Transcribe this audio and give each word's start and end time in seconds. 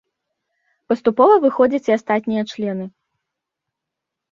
Паступова 0.91 1.35
выходзяць 1.43 1.83
і 1.91 1.95
астатнія 1.99 2.43
члены. 2.55 2.85